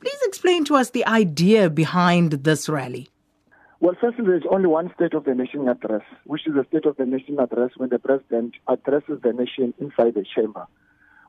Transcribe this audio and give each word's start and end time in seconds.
Please 0.00 0.18
explain 0.22 0.64
to 0.66 0.74
us 0.74 0.90
the 0.90 1.06
idea 1.06 1.70
behind 1.70 2.32
this 2.32 2.68
rally. 2.68 3.08
Well, 3.80 3.94
firstly, 4.00 4.24
there's 4.24 4.44
only 4.50 4.68
one 4.68 4.90
State 4.94 5.12
of 5.12 5.24
the 5.24 5.34
Nation 5.34 5.68
address, 5.68 6.02
which 6.24 6.46
is 6.46 6.54
the 6.54 6.64
State 6.68 6.86
of 6.86 6.96
the 6.96 7.04
Nation 7.04 7.38
address 7.38 7.72
when 7.76 7.90
the 7.90 7.98
President 7.98 8.54
addresses 8.68 9.20
the 9.22 9.32
nation 9.32 9.74
inside 9.78 10.14
the 10.14 10.24
chamber. 10.34 10.66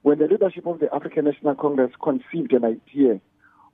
When 0.03 0.19
the 0.19 0.27
leadership 0.27 0.65
of 0.65 0.79
the 0.79 0.93
African 0.93 1.25
National 1.25 1.55
Congress 1.55 1.91
conceived 2.01 2.53
an 2.53 2.63
idea 2.63 3.19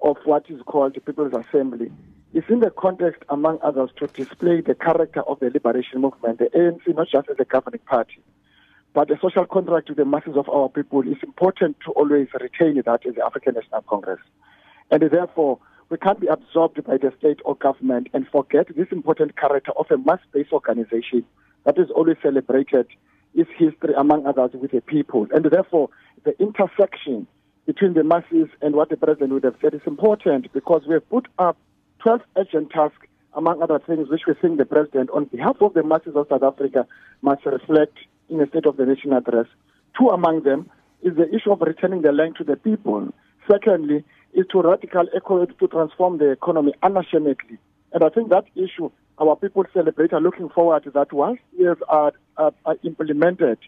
of 0.02 0.18
what 0.26 0.46
is 0.50 0.60
called 0.66 0.96
the 0.96 1.02
People's 1.02 1.34
Assembly, 1.34 1.92
it's 2.34 2.50
in 2.50 2.62
the 2.62 2.72
context, 2.72 3.22
among 3.30 3.60
others, 3.62 3.92
to 3.98 4.08
display 4.08 4.62
the 4.62 4.74
character 4.74 5.22
of 5.22 5.40
the 5.40 5.52
liberation 5.52 6.02
movement, 6.02 6.40
the 6.40 6.50
ANC, 6.56 6.96
not 6.96 7.08
just 7.10 7.30
as 7.30 7.36
a 7.40 7.46
governing 7.46 7.82
party, 7.86 8.24
but 8.96 9.08
the 9.08 9.18
social 9.22 9.46
contract 9.46 9.90
with 9.90 10.00
the 10.00 10.06
masses 10.06 10.36
of 10.36 10.50
our 10.50 10.68
people. 10.70 11.04
It's 11.06 11.22
important 11.22 11.78
to 11.86 11.92
always 11.92 12.28
retain 12.34 12.82
that 12.84 13.06
in 13.06 13.14
the 13.14 13.24
African 13.24 13.54
National 13.54 13.84
Congress. 13.84 14.20
And 14.92 15.04
therefore, 15.04 15.60
we 15.90 15.98
can't 15.98 16.20
be 16.20 16.28
absorbed 16.28 16.84
by 16.84 16.98
the 16.98 17.14
state 17.20 17.40
or 17.46 17.56
government 17.56 18.08
and 18.14 18.28
forget 18.28 18.68
this 18.76 18.88
important 18.92 19.38
character 19.38 19.72
of 19.78 19.86
a 19.92 19.98
mass-based 19.98 20.52
organization 20.52 21.26
that 21.66 21.78
is 21.78 21.90
always 21.96 22.18
celebrated 22.22 22.88
its 23.36 23.50
history, 23.58 23.94
among 23.98 24.26
others, 24.26 24.52
with 24.54 24.72
the 24.72 24.82
people. 24.82 25.28
And 25.34 25.46
therefore, 25.46 25.90
the 26.24 26.40
intersection 26.40 27.28
between 27.66 27.94
the 27.94 28.04
masses 28.04 28.50
and 28.62 28.76
what 28.76 28.90
the 28.90 28.98
president 28.98 29.32
would 29.32 29.44
have 29.44 29.56
said 29.62 29.74
is 29.74 29.82
important 29.86 30.52
because 30.54 30.84
we 30.88 30.96
have 30.96 31.10
put 31.10 31.28
up 31.40 31.58
12 32.00 32.22
urgent 32.38 32.72
tasks, 32.72 33.08
among 33.34 33.62
other 33.62 33.80
things, 33.80 34.10
which 34.10 34.24
we 34.28 34.34
think 34.36 34.58
the 34.58 34.66
president, 34.66 35.10
on 35.12 35.26
behalf 35.26 35.58
of 35.62 35.74
the 35.74 35.84
masses 35.84 36.16
of 36.16 36.28
South 36.30 36.44
Africa, 36.44 36.86
must 37.22 37.46
reflect 37.46 37.98
in 38.30 38.42
a 38.42 38.48
State 38.48 38.66
of 38.66 38.78
the 38.78 38.86
Nation 38.86 39.14
address. 39.14 39.48
Two 39.98 40.10
among 40.10 40.44
them 40.44 40.70
is 41.02 41.16
the 41.16 41.28
issue 41.34 41.52
of 41.52 41.62
returning 41.62 42.02
the 42.02 42.12
land 42.12 42.36
to 42.38 42.44
the 42.44 42.56
people. 42.56 43.14
Secondly, 43.50 44.04
is 44.34 44.46
to 44.52 44.62
radical 44.62 45.06
equity 45.16 45.54
to 45.60 45.68
transform 45.68 46.18
the 46.18 46.32
economy 46.32 46.74
unashamedly. 46.82 47.58
And 47.92 48.04
I 48.04 48.10
think 48.10 48.30
that 48.30 48.46
issue 48.56 48.90
our 49.20 49.36
people 49.36 49.64
celebrate 49.74 50.14
are 50.14 50.22
looking 50.22 50.50
forward 50.50 50.84
to 50.84 50.92
that 50.92 51.14
once 51.14 51.40
years 51.58 51.78
are, 51.88 52.14
are, 52.38 52.54
are 52.66 52.78
implemented, 52.84 53.60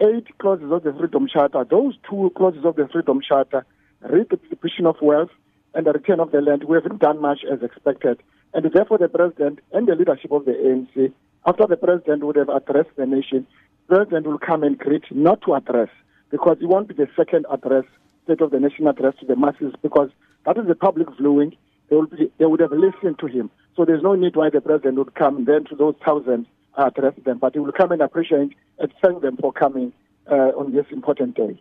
eight 0.00 0.26
clauses 0.38 0.70
of 0.72 0.82
the 0.82 0.92
Freedom 0.92 1.28
Charter, 1.28 1.64
those 1.64 1.94
two 2.08 2.32
clauses 2.36 2.64
of 2.64 2.76
the 2.76 2.88
Freedom 2.88 3.20
Charter, 3.20 3.64
redistribution 4.02 4.86
of 4.86 4.96
wealth 5.00 5.30
and 5.74 5.86
the 5.86 5.92
return 5.92 6.20
of 6.20 6.32
the 6.32 6.40
land, 6.40 6.64
we 6.64 6.74
haven't 6.76 7.00
done 7.00 7.20
much 7.20 7.44
as 7.50 7.62
expected. 7.62 8.20
And 8.54 8.70
therefore 8.72 8.98
the 8.98 9.08
President 9.08 9.60
and 9.72 9.86
the 9.86 9.94
leadership 9.94 10.32
of 10.32 10.44
the 10.44 10.52
ANC, 10.52 11.12
after 11.46 11.66
the 11.66 11.76
President 11.76 12.24
would 12.24 12.36
have 12.36 12.48
addressed 12.48 12.96
the 12.96 13.06
nation, 13.06 13.46
the 13.88 13.96
President 13.96 14.26
will 14.26 14.38
come 14.38 14.64
and 14.64 14.76
greet, 14.76 15.04
not 15.10 15.42
to 15.42 15.54
address, 15.54 15.90
because 16.30 16.56
he 16.58 16.66
won't 16.66 16.88
be 16.88 16.94
the 16.94 17.08
second 17.16 17.46
address 17.50 17.84
State 18.28 18.42
of 18.42 18.50
the 18.50 18.60
Nation 18.60 18.86
address 18.86 19.14
to 19.20 19.26
the 19.26 19.36
masses 19.36 19.72
because 19.80 20.10
that 20.44 20.58
is 20.58 20.66
the 20.66 20.74
public 20.74 21.08
viewing. 21.18 21.56
They, 21.88 21.96
will 21.96 22.06
be, 22.06 22.30
they 22.38 22.44
would 22.44 22.60
have 22.60 22.72
listened 22.72 23.18
to 23.20 23.26
him. 23.26 23.50
So 23.74 23.86
there's 23.86 24.02
no 24.02 24.14
need 24.14 24.36
why 24.36 24.50
the 24.50 24.60
president 24.60 24.98
would 24.98 25.14
come 25.14 25.46
then 25.46 25.64
to 25.70 25.74
those 25.74 25.94
thousands 26.04 26.46
uh, 26.76 26.90
address 26.94 27.14
them, 27.24 27.38
but 27.38 27.54
he 27.54 27.60
will 27.60 27.72
come 27.72 27.90
and 27.90 28.02
appreciate 28.02 28.54
and 28.78 28.92
thank 29.02 29.22
them 29.22 29.38
for 29.38 29.50
coming 29.50 29.94
uh, 30.30 30.52
on 30.60 30.72
this 30.74 30.84
important 30.90 31.36
day. 31.36 31.58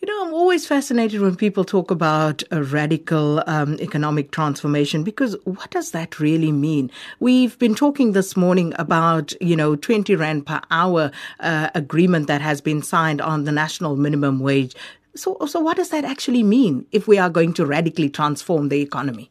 You 0.00 0.08
know, 0.08 0.26
I'm 0.26 0.34
always 0.34 0.66
fascinated 0.66 1.20
when 1.20 1.36
people 1.36 1.64
talk 1.64 1.90
about 1.90 2.42
a 2.50 2.62
radical 2.62 3.42
um, 3.46 3.78
economic 3.80 4.30
transformation 4.30 5.04
because 5.04 5.36
what 5.44 5.70
does 5.70 5.90
that 5.90 6.20
really 6.20 6.52
mean? 6.52 6.90
We've 7.20 7.58
been 7.58 7.74
talking 7.74 8.12
this 8.12 8.36
morning 8.36 8.72
about, 8.78 9.32
you 9.42 9.56
know, 9.56 9.74
20 9.74 10.14
Rand 10.16 10.46
per 10.46 10.60
hour 10.70 11.10
uh, 11.40 11.70
agreement 11.74 12.28
that 12.28 12.40
has 12.40 12.60
been 12.60 12.82
signed 12.82 13.20
on 13.20 13.44
the 13.44 13.52
national 13.52 13.96
minimum 13.96 14.40
wage. 14.40 14.74
So, 15.16 15.38
so 15.46 15.60
what 15.60 15.76
does 15.76 15.90
that 15.90 16.04
actually 16.04 16.42
mean 16.42 16.86
if 16.92 17.08
we 17.08 17.18
are 17.18 17.30
going 17.30 17.54
to 17.54 17.66
radically 17.66 18.10
transform 18.10 18.68
the 18.68 18.80
economy? 18.80 19.30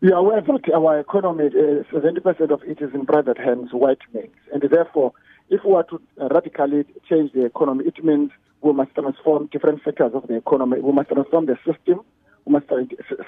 Yeah, 0.00 0.14
aware 0.14 0.40
that 0.40 0.72
our 0.72 1.00
economy, 1.00 1.46
uh, 1.46 1.82
70% 1.92 2.50
of 2.50 2.62
it 2.62 2.80
is 2.80 2.94
in 2.94 3.04
private 3.04 3.36
hands, 3.36 3.70
white 3.72 3.98
men. 4.14 4.28
And 4.52 4.62
therefore, 4.62 5.12
if 5.50 5.64
we 5.64 5.74
are 5.74 5.84
to 5.84 6.00
radically 6.30 6.84
change 7.08 7.32
the 7.32 7.44
economy, 7.44 7.84
it 7.86 8.02
means 8.04 8.30
we 8.60 8.72
must 8.72 8.94
transform 8.94 9.48
different 9.52 9.82
sectors 9.84 10.12
of 10.14 10.26
the 10.28 10.36
economy. 10.36 10.80
We 10.80 10.92
must 10.92 11.08
transform 11.08 11.46
the 11.46 11.56
system. 11.66 12.00
We 12.44 12.52
must 12.52 12.66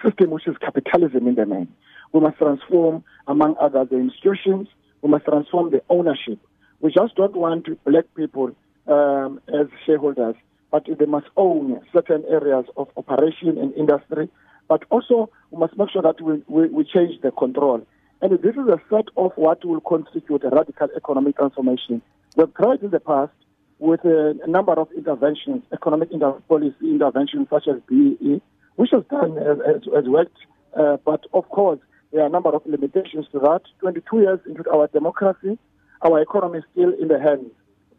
system 0.02 0.30
which 0.30 0.46
is 0.46 0.56
capitalism 0.58 1.26
in 1.26 1.34
the 1.34 1.44
main. 1.44 1.68
We 2.12 2.20
must 2.20 2.38
transform, 2.38 3.04
among 3.26 3.56
others, 3.60 3.88
the 3.90 3.96
institutions. 3.96 4.68
We 5.02 5.10
must 5.10 5.24
transform 5.24 5.70
the 5.70 5.82
ownership. 5.90 6.38
We 6.80 6.92
just 6.92 7.14
don't 7.16 7.36
want 7.36 7.66
black 7.84 8.04
people 8.14 8.52
um, 8.86 9.40
as 9.48 9.66
shareholders 9.86 10.36
but 10.70 10.86
they 10.86 11.06
must 11.06 11.26
own 11.36 11.80
certain 11.92 12.24
areas 12.28 12.64
of 12.76 12.88
operation 12.96 13.58
and 13.58 13.74
industry. 13.74 14.28
But 14.68 14.84
also, 14.90 15.30
we 15.50 15.58
must 15.58 15.76
make 15.76 15.90
sure 15.90 16.02
that 16.02 16.20
we, 16.20 16.42
we, 16.46 16.68
we 16.68 16.84
change 16.84 17.20
the 17.22 17.32
control. 17.32 17.84
And 18.22 18.32
this 18.32 18.54
is 18.54 18.68
a 18.68 18.80
set 18.88 19.06
of 19.16 19.32
what 19.36 19.64
will 19.64 19.80
constitute 19.80 20.44
a 20.44 20.50
radical 20.50 20.88
economic 20.96 21.36
transformation. 21.36 22.02
We've 22.36 22.54
tried 22.54 22.82
in 22.82 22.90
the 22.90 23.00
past 23.00 23.32
with 23.78 24.04
a, 24.04 24.36
number 24.46 24.74
of 24.74 24.88
interventions, 24.96 25.62
economic 25.72 26.10
inter- 26.12 26.40
policy 26.48 26.74
interventions 26.82 27.48
such 27.50 27.66
as 27.66 27.80
BEE, 27.88 28.40
which 28.76 28.90
has 28.92 29.02
done 29.10 29.36
has, 29.36 29.82
has 29.94 30.04
worked. 30.04 30.36
Uh, 30.78 30.98
but 31.04 31.24
of 31.32 31.48
course, 31.48 31.80
there 32.12 32.22
are 32.22 32.26
a 32.26 32.30
number 32.30 32.50
of 32.50 32.62
limitations 32.66 33.26
to 33.32 33.38
that. 33.40 33.62
22 33.80 34.20
years 34.20 34.40
into 34.46 34.70
our 34.70 34.86
democracy, 34.88 35.58
our 36.02 36.20
economy 36.20 36.58
is 36.58 36.64
still 36.72 36.92
in 37.00 37.08
the 37.08 37.18
hands 37.18 37.50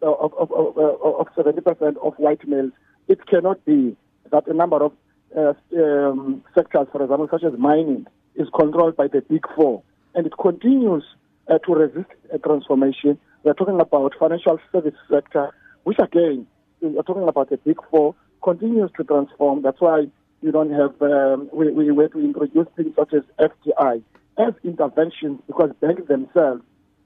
of, 0.01 0.33
of, 0.33 0.51
of, 0.51 0.77
of 0.77 1.27
70% 1.35 1.97
of 1.97 2.13
white 2.15 2.47
males, 2.47 2.71
it 3.07 3.25
cannot 3.27 3.63
be 3.65 3.95
that 4.31 4.47
a 4.47 4.53
number 4.53 4.83
of 4.83 4.93
uh, 5.37 5.53
um, 5.77 6.43
sectors, 6.55 6.87
for 6.91 7.03
example, 7.03 7.27
such 7.29 7.43
as 7.43 7.57
mining, 7.57 8.05
is 8.35 8.47
controlled 8.57 8.95
by 8.95 9.07
the 9.07 9.21
big 9.21 9.45
four. 9.55 9.83
And 10.15 10.25
it 10.25 10.33
continues 10.39 11.03
uh, 11.49 11.57
to 11.59 11.73
resist 11.73 12.09
a 12.33 12.39
transformation. 12.39 13.17
We're 13.43 13.53
talking 13.53 13.79
about 13.79 14.13
financial 14.19 14.59
service 14.71 14.95
sector, 15.09 15.51
which 15.83 15.97
again, 15.99 16.47
we're 16.81 17.03
talking 17.03 17.27
about 17.27 17.49
the 17.49 17.57
big 17.57 17.77
four, 17.89 18.15
continues 18.43 18.91
to 18.97 19.03
transform. 19.03 19.61
That's 19.61 19.79
why 19.79 20.07
you 20.41 20.51
don't 20.51 20.71
have, 20.71 20.99
um, 21.01 21.49
we, 21.53 21.71
we 21.71 21.91
were 21.91 22.09
to 22.09 22.19
introduce 22.19 22.67
things 22.75 22.93
such 22.95 23.13
as 23.13 23.23
FDI 23.39 24.01
as 24.37 24.53
interventions 24.63 25.39
because 25.47 25.71
banks 25.81 26.07
themselves 26.07 26.63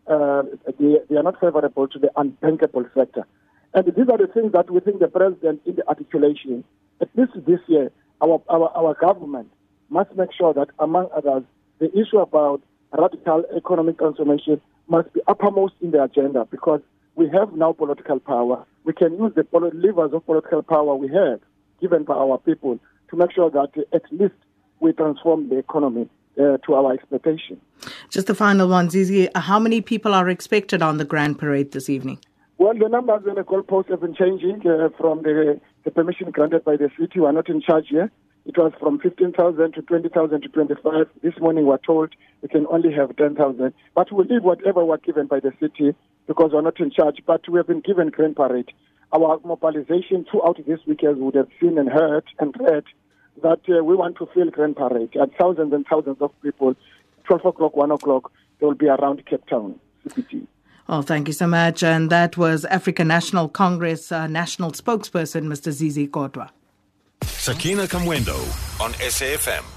uh, 0.07 0.43
they, 0.79 0.97
they 1.09 1.15
are 1.15 1.23
not 1.23 1.39
favorable 1.39 1.87
to 1.87 1.99
the 1.99 2.11
unbankable 2.15 2.85
sector. 2.93 3.25
And 3.73 3.85
these 3.87 4.09
are 4.09 4.17
the 4.17 4.27
things 4.33 4.51
that 4.53 4.69
we 4.69 4.79
think 4.79 4.99
the 4.99 5.07
president, 5.07 5.61
in 5.65 5.75
the 5.75 5.87
articulation, 5.87 6.63
at 7.01 7.09
least 7.15 7.33
this 7.45 7.59
year, 7.67 7.91
our, 8.21 8.41
our, 8.49 8.71
our 8.75 8.93
government 8.93 9.51
must 9.89 10.15
make 10.15 10.31
sure 10.33 10.53
that, 10.53 10.69
among 10.79 11.09
others, 11.15 11.43
the 11.79 11.91
issue 11.97 12.19
about 12.19 12.61
radical 12.97 13.43
economic 13.55 13.97
transformation 13.97 14.61
must 14.87 15.11
be 15.13 15.21
uppermost 15.27 15.73
in 15.81 15.91
the 15.91 16.01
agenda 16.01 16.45
because 16.49 16.81
we 17.15 17.27
have 17.29 17.53
now 17.53 17.73
political 17.73 18.19
power. 18.19 18.65
We 18.83 18.93
can 18.93 19.17
use 19.17 19.33
the 19.35 19.45
levers 19.51 20.13
of 20.13 20.25
political 20.25 20.63
power 20.63 20.95
we 20.95 21.09
have 21.09 21.41
given 21.81 22.03
by 22.03 22.13
our 22.13 22.37
people 22.37 22.79
to 23.09 23.15
make 23.17 23.31
sure 23.33 23.49
that 23.49 23.71
at 23.93 24.03
least 24.11 24.35
we 24.79 24.93
transform 24.93 25.49
the 25.49 25.57
economy 25.57 26.09
uh, 26.39 26.57
to 26.65 26.73
our 26.73 26.93
expectation. 26.93 27.59
Just 28.09 28.27
the 28.27 28.35
final 28.35 28.67
one, 28.67 28.89
Zizi. 28.89 29.29
How 29.35 29.59
many 29.59 29.81
people 29.81 30.13
are 30.13 30.29
expected 30.29 30.81
on 30.81 30.97
the 30.97 31.05
Grand 31.05 31.39
Parade 31.39 31.71
this 31.71 31.89
evening? 31.89 32.19
Well, 32.57 32.73
the 32.73 32.87
numbers 32.87 33.23
and 33.27 33.37
the 33.37 33.43
goalposts 33.43 33.89
have 33.89 34.01
been 34.01 34.15
changing 34.15 34.65
uh, 34.65 34.89
from 34.97 35.23
the, 35.23 35.59
the 35.83 35.91
permission 35.91 36.31
granted 36.31 36.63
by 36.63 36.77
the 36.77 36.89
city. 36.97 37.19
We 37.19 37.25
are 37.25 37.33
not 37.33 37.49
in 37.49 37.61
charge 37.61 37.87
here. 37.89 38.09
It 38.45 38.57
was 38.57 38.71
from 38.79 38.99
15,000 38.99 39.73
to 39.73 39.81
20,000 39.81 40.41
to 40.41 40.47
25. 40.47 41.07
This 41.23 41.33
morning 41.39 41.65
we're 41.65 41.79
told 41.79 42.13
we 42.41 42.47
can 42.47 42.67
only 42.67 42.93
have 42.93 43.15
10,000. 43.17 43.73
But 43.95 44.11
we'll 44.11 44.27
leave 44.27 44.43
whatever 44.43 44.85
we're 44.85 44.97
given 44.97 45.27
by 45.27 45.39
the 45.39 45.51
city 45.59 45.95
because 46.27 46.51
we're 46.53 46.61
not 46.61 46.79
in 46.79 46.91
charge. 46.91 47.17
But 47.25 47.49
we 47.49 47.57
have 47.57 47.67
been 47.67 47.81
given 47.81 48.09
Grand 48.09 48.35
Parade. 48.35 48.71
Our 49.11 49.39
mobilization 49.43 50.25
throughout 50.29 50.59
this 50.65 50.79
week, 50.85 51.03
as 51.03 51.17
would 51.17 51.35
have 51.35 51.49
seen 51.59 51.77
and 51.77 51.89
heard 51.89 52.23
and 52.39 52.55
read, 52.59 52.83
that 53.43 53.59
uh, 53.69 53.83
we 53.83 53.95
want 53.95 54.17
to 54.17 54.27
fill 54.33 54.49
Grand 54.49 54.75
Parade. 54.75 55.15
And 55.15 55.31
thousands 55.39 55.73
and 55.73 55.85
thousands 55.87 56.17
of 56.21 56.31
people, 56.41 56.75
12 57.25 57.45
o'clock, 57.45 57.75
1 57.75 57.91
o'clock, 57.91 58.31
they 58.59 58.65
will 58.65 58.75
be 58.75 58.87
around 58.87 59.25
Cape 59.25 59.45
Town, 59.47 59.79
CPT. 60.07 60.47
Oh, 60.87 61.01
thank 61.01 61.27
you 61.27 61.33
so 61.33 61.47
much. 61.47 61.83
And 61.83 62.09
that 62.11 62.37
was 62.37 62.63
African 62.65 63.07
National 63.07 63.49
Congress 63.49 64.11
uh, 64.11 64.27
national 64.27 64.71
spokesperson, 64.71 65.45
Mr. 65.45 65.71
Zizi 65.71 66.07
Kodwa. 66.07 66.49
Sakina 67.23 67.83
Kamwendo 67.83 68.37
on 68.81 68.91
SAFM. 68.93 69.74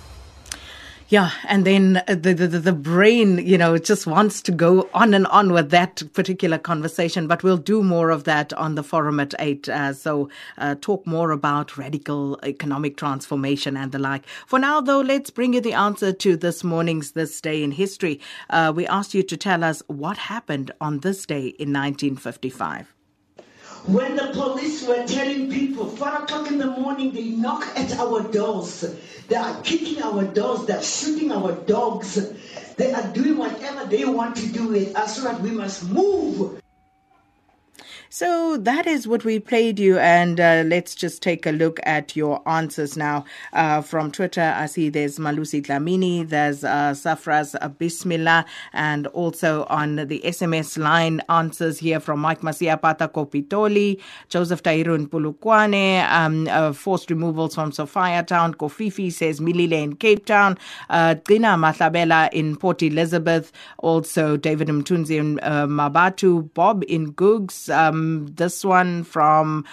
Yeah, 1.10 1.30
and 1.44 1.64
then 1.64 2.02
the, 2.06 2.34
the 2.34 2.46
the 2.46 2.72
brain, 2.74 3.38
you 3.38 3.56
know, 3.56 3.78
just 3.78 4.06
wants 4.06 4.42
to 4.42 4.52
go 4.52 4.90
on 4.92 5.14
and 5.14 5.26
on 5.28 5.54
with 5.54 5.70
that 5.70 6.02
particular 6.12 6.58
conversation. 6.58 7.26
But 7.26 7.42
we'll 7.42 7.56
do 7.56 7.82
more 7.82 8.10
of 8.10 8.24
that 8.24 8.52
on 8.52 8.74
the 8.74 8.82
forum 8.82 9.18
at 9.18 9.34
eight. 9.38 9.70
Uh, 9.70 9.94
so 9.94 10.28
uh, 10.58 10.74
talk 10.82 11.06
more 11.06 11.30
about 11.30 11.78
radical 11.78 12.38
economic 12.42 12.98
transformation 12.98 13.74
and 13.74 13.90
the 13.90 13.98
like. 13.98 14.26
For 14.46 14.58
now, 14.58 14.82
though, 14.82 15.00
let's 15.00 15.30
bring 15.30 15.54
you 15.54 15.62
the 15.62 15.72
answer 15.72 16.12
to 16.12 16.36
this 16.36 16.62
morning's 16.62 17.12
This 17.12 17.40
Day 17.40 17.62
in 17.62 17.70
History. 17.70 18.20
Uh, 18.50 18.70
we 18.76 18.86
asked 18.86 19.14
you 19.14 19.22
to 19.22 19.36
tell 19.38 19.64
us 19.64 19.82
what 19.86 20.18
happened 20.18 20.72
on 20.78 20.98
this 20.98 21.24
day 21.24 21.46
in 21.46 21.72
1955. 21.72 22.97
When 23.86 24.16
the 24.16 24.30
police 24.32 24.86
were 24.86 25.06
telling 25.06 25.50
people, 25.50 25.86
4 25.86 26.08
o'clock 26.22 26.48
in 26.48 26.58
the 26.58 26.66
morning, 26.66 27.12
they 27.12 27.24
knock 27.24 27.66
at 27.76 27.98
our 27.98 28.22
doors. 28.22 28.84
They 29.28 29.36
are 29.36 29.60
kicking 29.62 30.02
our 30.02 30.24
doors. 30.24 30.66
They're 30.66 30.82
shooting 30.82 31.32
our 31.32 31.52
dogs. 31.52 32.32
They 32.76 32.92
are 32.92 33.06
doing 33.12 33.36
whatever 33.36 33.86
they 33.86 34.04
want 34.04 34.36
to 34.36 34.46
do 34.46 34.68
with 34.68 34.96
us 34.96 35.16
so 35.16 35.22
that 35.24 35.40
we 35.40 35.50
must 35.50 35.88
move. 35.90 36.60
So 38.18 38.56
that 38.56 38.88
is 38.88 39.06
what 39.06 39.24
we 39.24 39.38
played 39.38 39.78
you, 39.78 39.96
and 40.00 40.40
uh, 40.40 40.64
let's 40.66 40.96
just 40.96 41.22
take 41.22 41.46
a 41.46 41.52
look 41.52 41.78
at 41.84 42.16
your 42.16 42.42
answers 42.48 42.96
now. 42.96 43.24
Uh, 43.52 43.80
from 43.80 44.10
Twitter, 44.10 44.52
I 44.56 44.66
see 44.66 44.88
there's 44.88 45.20
Malusi 45.20 45.62
Tlamini, 45.64 46.28
there's 46.28 46.64
uh, 46.64 46.94
Safras 46.94 47.54
Bismillah, 47.78 48.44
and 48.72 49.06
also 49.08 49.66
on 49.70 49.94
the 50.08 50.20
SMS 50.24 50.76
line, 50.76 51.22
answers 51.28 51.78
here 51.78 52.00
from 52.00 52.18
Mike 52.18 52.40
Masiapata 52.40 53.08
Kopitoli, 53.08 54.00
Joseph 54.28 54.64
Tairun 54.64 55.06
Pulukwane, 55.06 56.04
um, 56.10 56.48
uh, 56.48 56.72
forced 56.72 57.10
removals 57.10 57.54
from 57.54 57.70
Sophiatown, 57.70 58.56
Kofifi 58.56 59.12
says 59.12 59.38
Milile 59.38 59.80
in 59.80 59.94
Cape 59.94 60.26
Town, 60.26 60.58
uh, 60.90 61.14
Gina 61.28 61.50
Matlabela 61.56 62.28
in 62.32 62.56
Port 62.56 62.82
Elizabeth, 62.82 63.52
also 63.78 64.36
David 64.36 64.66
Mtunzi 64.66 65.18
in 65.20 65.38
uh, 65.44 65.68
Mabatu, 65.68 66.52
Bob 66.54 66.82
in 66.88 67.12
Googs, 67.12 67.72
um, 67.72 68.07
this 68.26 68.64
one 68.64 69.04
from 69.04 69.64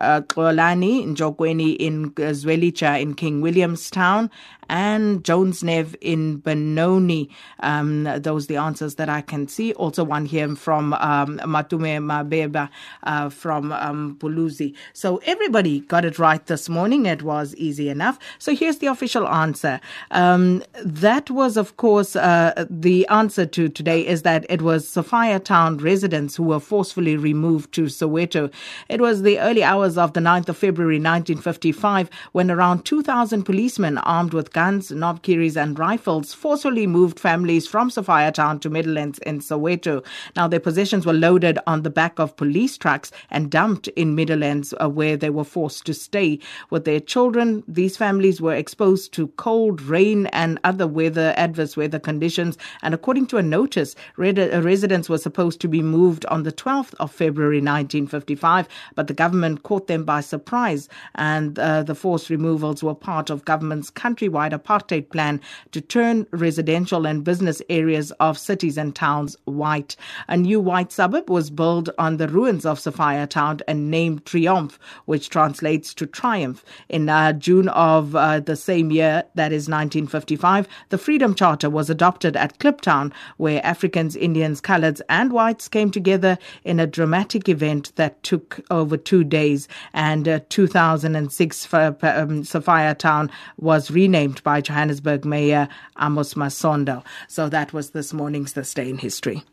uh, 0.00 0.20
Kolani 0.22 1.06
Njokweni 1.06 1.76
in 1.76 2.10
Zwelitsha 2.12 3.00
in 3.00 3.14
King 3.14 3.40
Williamstown 3.40 4.30
and 4.72 5.22
Jones 5.22 5.62
Nev 5.62 5.94
in 6.00 6.38
Benoni. 6.38 7.28
Um, 7.60 8.04
those 8.04 8.46
the 8.46 8.56
answers 8.56 8.94
that 8.96 9.08
I 9.08 9.20
can 9.20 9.46
see. 9.46 9.74
Also, 9.74 10.02
one 10.02 10.24
here 10.24 10.56
from 10.56 10.94
um, 10.94 11.38
Matume 11.44 12.00
Mabeba 12.00 12.70
uh, 13.02 13.28
from 13.28 13.70
um, 13.72 14.16
Buluzi. 14.18 14.74
So, 14.94 15.18
everybody 15.26 15.80
got 15.80 16.06
it 16.06 16.18
right 16.18 16.44
this 16.46 16.70
morning. 16.70 17.04
It 17.04 17.22
was 17.22 17.54
easy 17.56 17.90
enough. 17.90 18.18
So, 18.38 18.56
here's 18.56 18.78
the 18.78 18.86
official 18.86 19.28
answer. 19.28 19.78
Um, 20.10 20.64
that 20.82 21.30
was, 21.30 21.58
of 21.58 21.76
course, 21.76 22.16
uh, 22.16 22.64
the 22.70 23.06
answer 23.08 23.44
to 23.44 23.68
today 23.68 24.06
is 24.06 24.22
that 24.22 24.46
it 24.48 24.62
was 24.62 24.86
Sophiatown 24.86 25.82
residents 25.82 26.34
who 26.34 26.44
were 26.44 26.60
forcefully 26.60 27.18
removed 27.18 27.72
to 27.74 27.82
Soweto. 27.82 28.50
It 28.88 29.02
was 29.02 29.20
the 29.20 29.38
early 29.38 29.62
hours 29.62 29.98
of 29.98 30.14
the 30.14 30.20
9th 30.20 30.48
of 30.48 30.56
February 30.56 30.96
1955 30.96 32.08
when 32.32 32.50
around 32.50 32.84
2,000 32.84 33.42
policemen 33.42 33.98
armed 33.98 34.32
with 34.32 34.50
guns, 34.52 34.61
knobkieries, 34.62 35.56
and 35.56 35.78
rifles 35.78 36.32
forcefully 36.32 36.86
moved 36.86 37.18
families 37.18 37.66
from 37.66 37.90
Sophiatown 37.90 38.60
to 38.60 38.70
Meadowlands 38.70 39.18
in 39.20 39.40
Soweto. 39.40 40.04
Now, 40.36 40.46
their 40.48 40.60
possessions 40.60 41.04
were 41.04 41.12
loaded 41.12 41.58
on 41.66 41.82
the 41.82 41.90
back 41.90 42.18
of 42.18 42.36
police 42.36 42.78
trucks 42.78 43.10
and 43.30 43.50
dumped 43.50 43.88
in 43.88 44.14
Meadowlands, 44.14 44.74
uh, 44.80 44.88
where 44.88 45.16
they 45.16 45.30
were 45.30 45.44
forced 45.44 45.84
to 45.86 45.94
stay 45.94 46.38
with 46.70 46.84
their 46.84 47.00
children. 47.00 47.62
These 47.66 47.96
families 47.96 48.40
were 48.40 48.54
exposed 48.54 49.12
to 49.14 49.28
cold, 49.28 49.82
rain, 49.82 50.26
and 50.26 50.58
other 50.64 50.86
weather, 50.86 51.34
adverse 51.36 51.76
weather 51.76 51.98
conditions. 51.98 52.58
And 52.82 52.94
according 52.94 53.26
to 53.28 53.36
a 53.38 53.42
notice, 53.42 53.94
uh, 54.18 54.62
residents 54.62 55.08
were 55.08 55.18
supposed 55.18 55.60
to 55.60 55.68
be 55.68 55.82
moved 55.82 56.26
on 56.26 56.42
the 56.42 56.52
12th 56.52 56.94
of 57.00 57.12
February 57.12 57.58
1955, 57.58 58.68
but 58.94 59.06
the 59.06 59.14
government 59.14 59.62
caught 59.62 59.86
them 59.86 60.04
by 60.04 60.20
surprise, 60.20 60.88
and 61.14 61.58
uh, 61.58 61.82
the 61.82 61.94
forced 61.94 62.30
removals 62.30 62.82
were 62.82 62.94
part 62.94 63.30
of 63.30 63.44
government's 63.44 63.90
countrywide 63.90 64.41
apartheid 64.50 65.10
plan 65.10 65.40
to 65.70 65.80
turn 65.80 66.26
residential 66.30 67.06
and 67.06 67.24
business 67.24 67.62
areas 67.68 68.10
of 68.12 68.38
cities 68.38 68.76
and 68.76 68.94
towns 68.94 69.36
white. 69.44 69.96
A 70.28 70.36
new 70.36 70.60
white 70.60 70.92
suburb 70.92 71.30
was 71.30 71.50
built 71.50 71.88
on 71.98 72.16
the 72.16 72.28
ruins 72.28 72.66
of 72.66 72.78
Sophiatown 72.78 73.60
and 73.68 73.90
named 73.90 74.24
Triomf, 74.24 74.78
which 75.04 75.28
translates 75.28 75.94
to 75.94 76.06
triumph. 76.06 76.64
In 76.88 77.08
uh, 77.08 77.32
June 77.32 77.68
of 77.68 78.16
uh, 78.16 78.40
the 78.40 78.56
same 78.56 78.90
year, 78.90 79.24
that 79.34 79.52
is 79.52 79.68
1955, 79.68 80.68
the 80.88 80.98
Freedom 80.98 81.34
Charter 81.34 81.70
was 81.70 81.90
adopted 81.90 82.36
at 82.36 82.58
Kliptown, 82.58 83.12
where 83.36 83.64
Africans, 83.64 84.16
Indians, 84.16 84.60
coloreds, 84.60 85.00
and 85.08 85.32
whites 85.32 85.68
came 85.68 85.90
together 85.90 86.38
in 86.64 86.80
a 86.80 86.86
dramatic 86.86 87.48
event 87.48 87.92
that 87.96 88.22
took 88.22 88.60
over 88.70 88.96
two 88.96 89.24
days. 89.24 89.68
And 89.92 90.28
uh, 90.28 90.40
2006, 90.48 91.74
uh, 91.74 91.92
um, 92.02 92.42
Sophiatown 92.42 93.30
was 93.58 93.90
renamed 93.90 94.31
named 94.32 94.42
by 94.42 94.62
Johannesburg 94.62 95.26
Mayor 95.26 95.68
Amos 96.00 96.32
Masondo. 96.34 97.04
So 97.28 97.50
that 97.50 97.74
was 97.74 97.90
this 97.90 98.14
morning's 98.14 98.54
This 98.54 98.72
Day 98.72 98.88
in 98.88 98.96
History. 98.96 99.44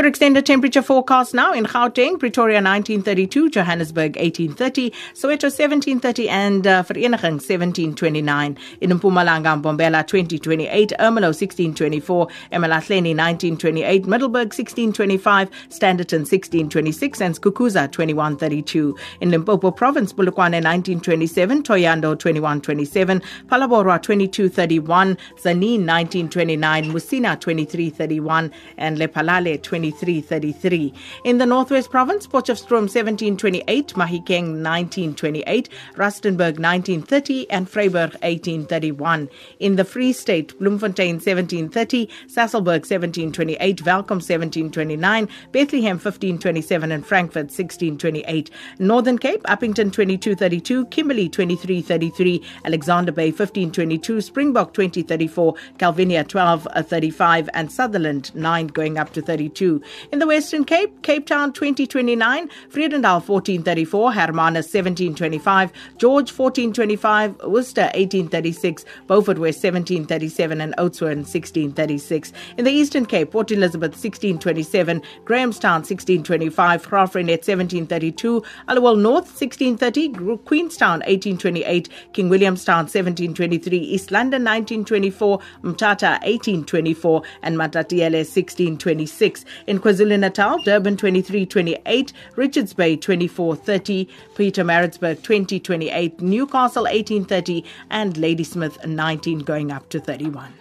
Your 0.00 0.06
extended 0.06 0.46
temperature 0.46 0.80
forecast 0.80 1.34
now 1.34 1.52
in 1.52 1.66
Gauteng, 1.66 2.18
Pretoria 2.18 2.62
1932, 2.62 3.50
Johannesburg 3.50 4.16
1830, 4.16 4.92
Soweto 5.12 5.52
1730, 5.52 6.26
and 6.30 6.66
uh, 6.66 6.82
Vereeniging 6.84 7.36
1729. 7.36 8.56
In 8.80 8.90
Mpumalanga, 8.92 9.60
Mbombela 9.60 10.06
2028, 10.06 10.94
Ermelo 10.98 11.34
1624, 11.36 12.28
Emalahleni 12.50 13.14
1928, 13.14 14.06
Middelburg 14.06 14.54
1625, 14.54 15.50
Standerton 15.68 16.24
1626, 16.24 17.20
and 17.20 17.34
Skukuza 17.34 17.92
2132. 17.92 18.96
In 19.20 19.30
Limpopo 19.30 19.70
Province, 19.70 20.14
Polokwane 20.14 20.64
1927, 20.64 21.62
Thohoyandou 21.62 22.18
2127, 22.18 23.20
Phalaborwa 23.50 24.00
2231, 24.00 25.18
Tzaneen 25.36 25.84
1929, 25.84 26.84
Musina 26.90 27.38
2331, 27.38 28.50
and 28.78 28.96
Lephalale 28.96 29.62
20 29.62 29.89
2333. 29.92 30.92
In 31.24 31.38
the 31.38 31.46
Northwest 31.46 31.90
Province, 31.90 32.26
Potchefstroom 32.26 32.88
1728, 32.88 33.94
Mahikeng 33.94 34.62
1928, 34.62 35.68
Rustenburg 35.94 36.58
1930, 36.58 37.50
and 37.50 37.68
Vryburg 37.68 38.12
1831. 38.22 39.28
In 39.58 39.76
the 39.76 39.84
Free 39.84 40.12
State, 40.12 40.58
Bloemfontein 40.58 41.16
1730, 41.16 42.08
Sasolburg 42.26 42.86
1728, 42.88 43.82
Welkom 43.84 44.18
1729, 44.18 45.28
Bethlehem 45.52 45.96
1527, 45.96 46.92
and 46.92 47.06
Frankfurt 47.06 47.46
1628. 47.46 48.50
Northern 48.78 49.18
Cape, 49.18 49.42
Upington 49.44 49.92
2232, 49.92 50.86
Kimberley 50.86 51.28
2333, 51.28 52.42
Alexander 52.64 53.12
Bay 53.12 53.30
1522, 53.30 54.20
Springbok 54.20 54.74
2034, 54.74 55.54
Calvinia 55.78 56.20
1235, 56.20 57.48
and 57.54 57.70
Sutherland 57.70 58.34
9 58.34 58.66
going 58.68 58.98
up 58.98 59.12
to 59.12 59.22
32. 59.22 59.69
In 60.12 60.18
the 60.18 60.26
Western 60.26 60.64
Cape, 60.64 61.02
Cape 61.02 61.26
Town 61.26 61.52
2029, 61.52 62.48
Vredendal 62.70 63.20
1434, 63.20 64.12
Hermanus 64.12 64.66
1725, 64.72 65.72
George 65.98 66.30
1425, 66.30 67.36
Worcester 67.44 67.82
1836, 67.94 68.84
Beaufort 69.06 69.38
West 69.38 69.62
1737, 69.62 70.60
and 70.60 70.74
Oudtshoorn 70.76 71.22
1636. 71.26 72.32
In 72.56 72.64
the 72.64 72.70
Eastern 72.70 73.06
Cape, 73.06 73.30
Port 73.30 73.50
Elizabeth 73.50 73.92
1627, 73.92 75.02
Grahamstown 75.24 75.82
1625, 75.82 76.88
Graaff-Reinet 76.88 77.46
1732, 77.46 78.42
Aliwal 78.68 78.98
North 78.98 79.26
1630, 79.26 80.38
Queenstown 80.44 81.00
1828, 81.00 81.88
King 82.12 82.28
Williamstown 82.28 82.84
1723, 82.84 83.78
East 83.78 84.10
London 84.10 84.42
1924, 84.42 85.38
Mthatha 85.62 86.20
1824, 86.22 87.22
and 87.42 87.56
Matatiele 87.56 88.24
1626. 88.24 89.44
In 89.66 89.80
KwaZulu-Natal, 89.80 90.62
Durban 90.64 90.96
23-28, 90.96 92.12
Richards 92.36 92.72
Bay 92.72 92.96
2430, 92.96 94.08
Pietermaritzburg 94.34 95.22
2028, 95.22 96.20
Newcastle 96.20 96.84
1830, 96.84 97.64
and 97.90 98.16
Ladysmith 98.16 98.84
19 98.86 99.40
going 99.40 99.70
up 99.70 99.88
to 99.90 100.00
31. 100.00 100.52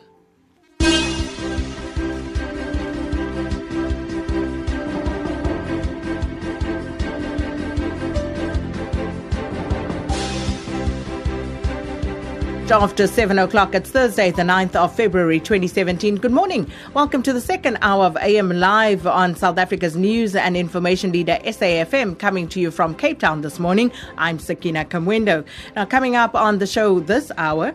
After 12.72 13.08
7 13.08 13.40
o'clock. 13.40 13.74
It's 13.74 13.90
Thursday, 13.90 14.30
the 14.30 14.44
9th 14.44 14.76
of 14.76 14.96
February 14.96 15.40
2017. 15.40 16.18
Good 16.18 16.32
morning. 16.32 16.72
Welcome 16.94 17.24
to 17.24 17.34
the 17.34 17.42
second 17.42 17.80
hour 17.82 18.06
of 18.06 18.16
AM 18.18 18.52
Live 18.52 19.08
on 19.08 19.36
South 19.36 19.58
Africa's 19.58 19.96
news 19.96 20.36
and 20.36 20.56
information 20.56 21.12
leader 21.12 21.40
SAFM, 21.44 22.20
coming 22.20 22.48
to 22.50 22.60
you 22.60 22.70
from 22.70 22.94
Cape 22.94 23.20
Town 23.20 23.42
this 23.42 23.58
morning. 23.58 23.92
I'm 24.20 24.38
Sakina 24.38 24.86
Kamwendo. 24.86 25.46
Now, 25.76 25.86
coming 25.86 26.16
up 26.16 26.36
on 26.36 26.60
the 26.60 26.68
show 26.68 27.00
this 27.00 27.32
hour. 27.38 27.74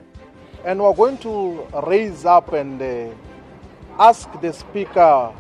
And 0.65 0.81
we're 0.81 0.95
going 0.95 1.19
to 1.19 1.67
raise 1.87 2.25
up 2.25 2.53
and 2.53 2.81
uh, 2.81 3.13
ask 3.99 4.29
the 4.41 4.53
Speaker 4.53 5.35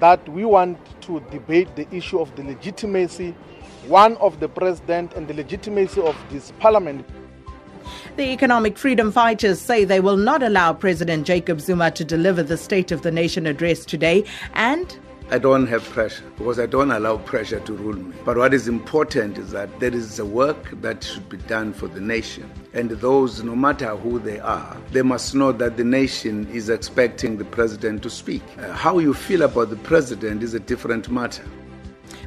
that 0.00 0.28
we 0.28 0.44
want 0.44 0.78
to 1.02 1.20
debate 1.30 1.74
the 1.76 1.88
issue 1.94 2.20
of 2.20 2.34
the 2.36 2.42
legitimacy, 2.42 3.34
one 3.86 4.18
of 4.18 4.38
the 4.38 4.48
President, 4.48 5.14
and 5.14 5.26
the 5.26 5.34
legitimacy 5.34 6.02
of 6.02 6.14
this 6.30 6.52
Parliament. 6.60 7.06
The 8.16 8.30
economic 8.32 8.78
freedom 8.78 9.12
fighters 9.12 9.60
say 9.60 9.84
they 9.84 10.00
will 10.00 10.16
not 10.16 10.42
allow 10.42 10.72
President 10.72 11.26
Jacob 11.26 11.60
Zuma 11.60 11.90
to 11.92 12.04
deliver 12.04 12.42
the 12.42 12.56
State 12.56 12.92
of 12.92 13.02
the 13.02 13.10
Nation 13.10 13.46
address 13.46 13.84
today 13.84 14.24
and 14.54 14.98
I 15.32 15.38
don't 15.38 15.66
have 15.68 15.82
pressure 15.84 16.24
because 16.36 16.58
I 16.60 16.66
don't 16.66 16.90
allow 16.90 17.16
pressure 17.16 17.60
to 17.60 17.72
rule 17.72 17.96
me. 17.96 18.14
But 18.22 18.36
what 18.36 18.52
is 18.52 18.68
important 18.68 19.38
is 19.38 19.50
that 19.52 19.80
there 19.80 19.94
is 19.94 20.18
a 20.18 20.26
work 20.26 20.70
that 20.82 21.02
should 21.02 21.26
be 21.30 21.38
done 21.38 21.72
for 21.72 21.88
the 21.88 22.02
nation. 22.02 22.50
And 22.74 22.90
those, 22.90 23.42
no 23.42 23.56
matter 23.56 23.96
who 23.96 24.18
they 24.18 24.40
are, 24.40 24.76
they 24.90 25.00
must 25.00 25.34
know 25.34 25.50
that 25.52 25.78
the 25.78 25.84
nation 25.84 26.46
is 26.52 26.68
expecting 26.68 27.38
the 27.38 27.46
president 27.46 28.02
to 28.02 28.10
speak. 28.10 28.42
Uh, 28.58 28.74
how 28.74 28.98
you 28.98 29.14
feel 29.14 29.40
about 29.40 29.70
the 29.70 29.76
president 29.76 30.42
is 30.42 30.52
a 30.52 30.60
different 30.60 31.08
matter. 31.10 31.44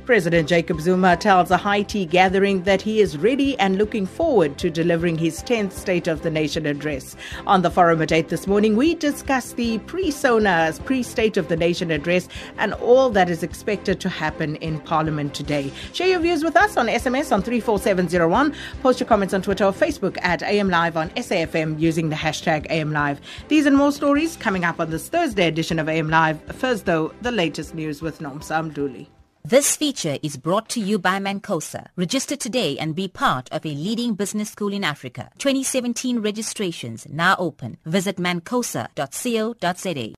President 0.05 0.47
Jacob 0.47 0.79
Zuma 0.81 1.17
tells 1.17 1.49
a 1.49 1.57
high 1.57 1.81
tea 1.81 2.05
gathering 2.05 2.61
that 2.61 2.79
he 2.79 3.01
is 3.01 3.17
ready 3.17 3.57
and 3.57 3.79
looking 3.79 4.05
forward 4.05 4.55
to 4.59 4.69
delivering 4.69 5.17
his 5.17 5.41
10th 5.41 5.71
State 5.71 6.07
of 6.07 6.21
the 6.21 6.29
Nation 6.29 6.67
address. 6.67 7.15
On 7.47 7.63
the 7.63 7.71
forum 7.71 8.03
at 8.03 8.11
8 8.11 8.29
this 8.29 8.45
morning, 8.45 8.75
we 8.75 8.93
discuss 8.93 9.53
the 9.53 9.79
pre 9.79 10.11
SONA's 10.11 10.77
pre 10.77 11.01
State 11.01 11.37
of 11.37 11.47
the 11.47 11.57
Nation 11.57 11.89
address 11.89 12.27
and 12.59 12.75
all 12.75 13.09
that 13.09 13.31
is 13.31 13.41
expected 13.41 13.99
to 13.99 14.09
happen 14.09 14.57
in 14.57 14.79
Parliament 14.81 15.33
today. 15.33 15.73
Share 15.91 16.07
your 16.07 16.19
views 16.19 16.43
with 16.43 16.55
us 16.55 16.77
on 16.77 16.85
SMS 16.85 17.31
on 17.31 17.41
34701. 17.41 18.53
Post 18.83 18.99
your 18.99 19.07
comments 19.07 19.33
on 19.33 19.41
Twitter 19.41 19.65
or 19.65 19.73
Facebook 19.73 20.19
at 20.21 20.43
AM 20.43 20.69
Live 20.69 20.97
on 20.97 21.09
SAFM 21.11 21.79
using 21.79 22.09
the 22.09 22.15
hashtag 22.15 22.67
AM 22.69 22.91
Live. 22.91 23.19
These 23.47 23.65
and 23.65 23.75
more 23.75 23.91
stories 23.91 24.35
coming 24.35 24.63
up 24.63 24.79
on 24.79 24.91
this 24.91 25.09
Thursday 25.09 25.47
edition 25.47 25.79
of 25.79 25.89
AM 25.89 26.11
Live. 26.11 26.39
First, 26.55 26.85
though, 26.85 27.11
the 27.23 27.31
latest 27.31 27.73
news 27.73 28.03
with 28.03 28.19
Nomsa 28.19 28.71
Mduli. 28.71 29.07
This 29.47 29.75
feature 29.75 30.17
is 30.23 30.37
brought 30.37 30.69
to 30.69 30.79
you 30.79 30.97
by 30.97 31.19
Mancosa. 31.19 31.89
Register 31.95 32.35
today 32.35 32.79
and 32.79 32.95
be 32.95 33.07
part 33.07 33.47
of 33.51 33.63
a 33.63 33.69
leading 33.69 34.15
business 34.15 34.49
school 34.49 34.73
in 34.73 34.83
Africa. 34.83 35.29
2017 35.37 36.17
registrations 36.17 37.07
now 37.07 37.35
open. 37.37 37.77
Visit 37.85 38.15
mancosa.co.za. 38.17 40.15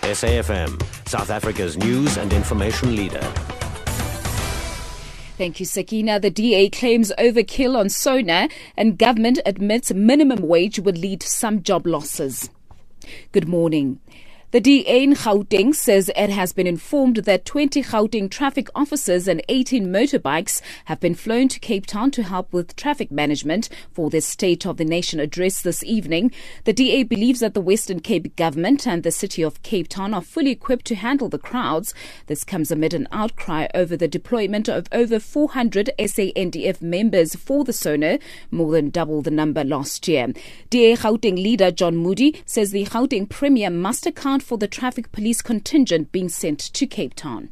SAFM, 0.00 0.82
South 1.06 1.28
Africa's 1.28 1.76
news 1.76 2.16
and 2.16 2.32
information 2.32 2.96
leader. 2.96 3.20
Thank 5.36 5.60
you, 5.60 5.66
Sakina. 5.66 6.18
The 6.20 6.30
DA 6.30 6.70
claims 6.70 7.12
overkill 7.18 7.76
on 7.76 7.90
SONA 7.90 8.48
and 8.78 8.96
government 8.96 9.40
admits 9.44 9.92
minimum 9.92 10.40
wage 10.40 10.78
would 10.78 10.96
lead 10.96 11.20
to 11.20 11.28
some 11.28 11.62
job 11.62 11.86
losses. 11.86 12.48
Good 13.32 13.46
morning. 13.46 14.00
The 14.52 14.60
DA 14.60 15.04
in 15.04 15.14
Gauteng 15.14 15.72
says 15.72 16.10
it 16.16 16.28
has 16.28 16.52
been 16.52 16.66
informed 16.66 17.18
that 17.18 17.44
20 17.44 17.84
Gauteng 17.84 18.28
traffic 18.28 18.68
officers 18.74 19.28
and 19.28 19.40
18 19.48 19.86
motorbikes 19.86 20.60
have 20.86 20.98
been 20.98 21.14
flown 21.14 21.46
to 21.46 21.60
Cape 21.60 21.86
Town 21.86 22.10
to 22.10 22.24
help 22.24 22.52
with 22.52 22.74
traffic 22.74 23.12
management 23.12 23.68
for 23.92 24.10
the 24.10 24.20
State 24.20 24.66
of 24.66 24.76
the 24.76 24.84
Nation 24.84 25.20
address 25.20 25.62
this 25.62 25.84
evening. 25.84 26.32
The 26.64 26.72
DA 26.72 27.04
believes 27.04 27.38
that 27.38 27.54
the 27.54 27.60
Western 27.60 28.00
Cape 28.00 28.34
government 28.34 28.88
and 28.88 29.04
the 29.04 29.12
city 29.12 29.40
of 29.44 29.62
Cape 29.62 29.86
Town 29.86 30.12
are 30.12 30.20
fully 30.20 30.50
equipped 30.50 30.86
to 30.86 30.96
handle 30.96 31.28
the 31.28 31.38
crowds. 31.38 31.94
This 32.26 32.42
comes 32.42 32.72
amid 32.72 32.92
an 32.92 33.06
outcry 33.12 33.68
over 33.72 33.96
the 33.96 34.08
deployment 34.08 34.68
of 34.68 34.88
over 34.90 35.20
400 35.20 35.90
SANDF 35.96 36.82
members 36.82 37.36
for 37.36 37.62
the 37.62 37.72
SONA, 37.72 38.18
more 38.50 38.72
than 38.72 38.90
double 38.90 39.22
the 39.22 39.30
number 39.30 39.62
last 39.62 40.08
year. 40.08 40.32
DA 40.70 40.96
Gauteng 40.96 41.40
leader 41.40 41.70
John 41.70 41.94
Moodey 41.94 42.42
says 42.46 42.72
the 42.72 42.86
Gauteng 42.86 43.28
Premier 43.28 43.70
must 43.70 44.06
account 44.06 44.39
account 44.40 44.48
for 44.48 44.58
the 44.58 44.68
traffic 44.68 45.12
police 45.12 45.42
contingent 45.42 46.12
being 46.12 46.28
sent 46.28 46.58
to 46.58 46.86
Cape 46.86 47.14
Town. 47.14 47.50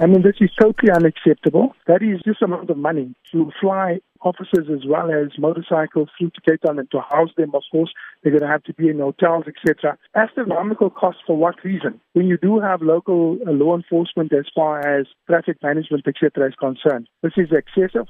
I 0.00 0.06
mean, 0.06 0.22
this 0.22 0.36
is 0.40 0.50
totally 0.60 0.90
unacceptable. 0.90 1.72
That 1.86 2.02
is 2.02 2.20
just 2.24 2.42
amount 2.42 2.68
of 2.68 2.76
money 2.76 3.14
to 3.30 3.52
fly 3.60 4.00
officers 4.20 4.66
as 4.72 4.84
well 4.88 5.10
as 5.10 5.38
motorcycles 5.38 6.08
through 6.18 6.30
to 6.30 6.40
Cape 6.40 6.62
Town 6.62 6.78
and 6.78 6.90
to 6.90 7.00
house 7.00 7.30
them, 7.36 7.54
of 7.54 7.62
course. 7.70 7.92
They're 8.22 8.32
going 8.32 8.42
to 8.42 8.48
have 8.48 8.64
to 8.64 8.74
be 8.74 8.88
in 8.88 8.98
hotels, 8.98 9.44
etc. 9.46 9.96
Astronomical 10.14 10.90
costs 10.90 11.20
for 11.26 11.36
what 11.36 11.62
reason? 11.62 12.00
When 12.14 12.26
you 12.26 12.38
do 12.38 12.58
have 12.58 12.82
local 12.82 13.38
uh, 13.46 13.52
law 13.52 13.76
enforcement 13.76 14.32
as 14.32 14.46
far 14.54 14.80
as 14.80 15.06
traffic 15.28 15.58
management, 15.62 16.06
etc. 16.08 16.48
is 16.48 16.54
concerned. 16.58 17.06
This 17.22 17.34
is 17.36 17.50
excessive. 17.52 18.08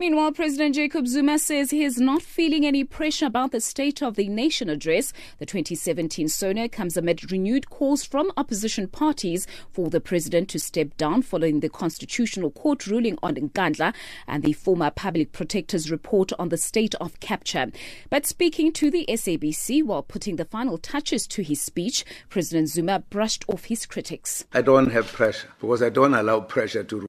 Meanwhile, 0.00 0.30
President 0.30 0.76
Jacob 0.76 1.08
Zuma 1.08 1.40
says 1.40 1.72
he 1.72 1.82
is 1.82 1.98
not 1.98 2.22
feeling 2.22 2.64
any 2.64 2.84
pressure 2.84 3.26
about 3.26 3.50
the 3.50 3.60
State 3.60 4.00
of 4.00 4.14
the 4.14 4.28
Nation 4.28 4.70
address. 4.70 5.12
The 5.38 5.46
2017 5.46 6.28
SONA 6.28 6.68
comes 6.68 6.96
amid 6.96 7.32
renewed 7.32 7.68
calls 7.68 8.04
from 8.04 8.30
opposition 8.36 8.86
parties 8.86 9.48
for 9.72 9.90
the 9.90 10.00
president 10.00 10.50
to 10.50 10.60
step 10.60 10.96
down 10.98 11.22
following 11.22 11.58
the 11.58 11.68
Constitutional 11.68 12.52
Court 12.52 12.86
ruling 12.86 13.18
on 13.24 13.34
Nkandla 13.34 13.92
and 14.28 14.44
the 14.44 14.52
former 14.52 14.92
public 14.92 15.32
protector's 15.32 15.90
report 15.90 16.32
on 16.38 16.50
the 16.50 16.56
state 16.56 16.94
of 17.00 17.18
capture. 17.18 17.66
But 18.08 18.24
speaking 18.24 18.70
to 18.74 18.92
the 18.92 19.04
SABC 19.08 19.82
while 19.82 20.04
putting 20.04 20.36
the 20.36 20.44
final 20.44 20.78
touches 20.78 21.26
to 21.26 21.42
his 21.42 21.60
speech, 21.60 22.04
President 22.28 22.68
Zuma 22.68 23.00
brushed 23.10 23.44
off 23.48 23.64
his 23.64 23.84
critics. 23.84 24.44
I 24.52 24.62
don't 24.62 24.92
have 24.92 25.12
pressure 25.12 25.48
because 25.60 25.82
I 25.82 25.88
don't 25.88 26.14
allow 26.14 26.38
pressure 26.38 26.84
to 26.84 27.00